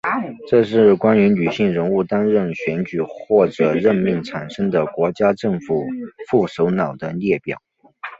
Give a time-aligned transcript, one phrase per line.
[0.47, 5.85] 这是关于女性人物担任选举或者任命产生的国家政府
[6.27, 7.61] 副首脑的列表。